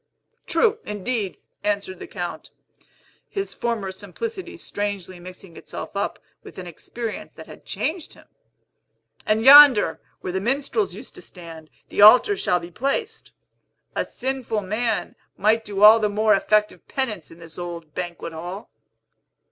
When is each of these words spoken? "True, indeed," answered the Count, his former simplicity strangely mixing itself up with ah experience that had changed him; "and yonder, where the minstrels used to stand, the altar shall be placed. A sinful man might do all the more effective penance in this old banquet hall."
"True, 0.47 0.79
indeed," 0.83 1.37
answered 1.63 1.99
the 1.99 2.07
Count, 2.07 2.49
his 3.29 3.53
former 3.53 3.91
simplicity 3.91 4.57
strangely 4.57 5.19
mixing 5.19 5.55
itself 5.55 5.95
up 5.95 6.17
with 6.41 6.57
ah 6.57 6.63
experience 6.63 7.33
that 7.33 7.45
had 7.45 7.65
changed 7.67 8.15
him; 8.15 8.25
"and 9.27 9.43
yonder, 9.43 10.01
where 10.21 10.33
the 10.33 10.39
minstrels 10.41 10.95
used 10.95 11.13
to 11.13 11.21
stand, 11.21 11.69
the 11.89 12.01
altar 12.01 12.35
shall 12.35 12.59
be 12.59 12.71
placed. 12.71 13.31
A 13.95 14.03
sinful 14.03 14.61
man 14.61 15.15
might 15.37 15.63
do 15.63 15.83
all 15.83 15.99
the 15.99 16.09
more 16.09 16.33
effective 16.33 16.87
penance 16.87 17.29
in 17.29 17.37
this 17.37 17.59
old 17.59 17.93
banquet 17.93 18.33
hall." 18.33 18.71